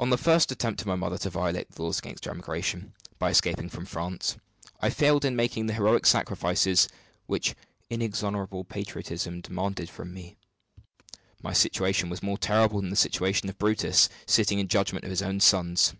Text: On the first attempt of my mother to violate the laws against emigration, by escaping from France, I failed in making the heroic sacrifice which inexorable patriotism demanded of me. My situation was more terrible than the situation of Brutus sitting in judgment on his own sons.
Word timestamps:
On 0.00 0.10
the 0.10 0.18
first 0.18 0.50
attempt 0.50 0.80
of 0.80 0.88
my 0.88 0.96
mother 0.96 1.16
to 1.18 1.30
violate 1.30 1.70
the 1.70 1.84
laws 1.84 2.00
against 2.00 2.26
emigration, 2.26 2.92
by 3.20 3.30
escaping 3.30 3.68
from 3.70 3.86
France, 3.86 4.36
I 4.80 4.90
failed 4.90 5.24
in 5.24 5.36
making 5.36 5.66
the 5.66 5.74
heroic 5.74 6.06
sacrifice 6.06 6.88
which 7.26 7.54
inexorable 7.88 8.64
patriotism 8.64 9.40
demanded 9.40 9.90
of 9.96 10.06
me. 10.08 10.34
My 11.40 11.52
situation 11.52 12.10
was 12.10 12.20
more 12.20 12.36
terrible 12.36 12.80
than 12.80 12.90
the 12.90 12.96
situation 12.96 13.48
of 13.48 13.58
Brutus 13.58 14.08
sitting 14.26 14.58
in 14.58 14.66
judgment 14.66 15.04
on 15.04 15.10
his 15.12 15.22
own 15.22 15.38
sons. 15.38 15.94